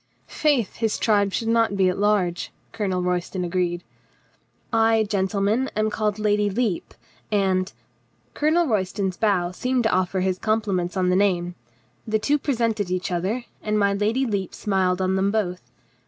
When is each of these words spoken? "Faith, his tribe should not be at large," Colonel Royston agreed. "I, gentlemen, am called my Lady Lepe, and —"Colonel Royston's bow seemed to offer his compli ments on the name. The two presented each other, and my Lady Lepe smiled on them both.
"Faith, 0.25 0.77
his 0.77 0.97
tribe 0.97 1.31
should 1.31 1.47
not 1.47 1.77
be 1.77 1.87
at 1.87 1.95
large," 1.99 2.51
Colonel 2.71 3.03
Royston 3.03 3.43
agreed. 3.43 3.83
"I, 4.73 5.03
gentlemen, 5.03 5.69
am 5.75 5.91
called 5.91 6.17
my 6.17 6.23
Lady 6.23 6.49
Lepe, 6.49 6.95
and 7.31 7.71
—"Colonel 8.33 8.65
Royston's 8.65 9.15
bow 9.15 9.51
seemed 9.51 9.83
to 9.83 9.91
offer 9.93 10.21
his 10.21 10.39
compli 10.39 10.73
ments 10.73 10.97
on 10.97 11.09
the 11.09 11.15
name. 11.15 11.53
The 12.07 12.17
two 12.17 12.39
presented 12.39 12.89
each 12.89 13.11
other, 13.11 13.45
and 13.61 13.77
my 13.77 13.93
Lady 13.93 14.25
Lepe 14.25 14.55
smiled 14.55 15.03
on 15.03 15.15
them 15.17 15.29
both. 15.29 15.61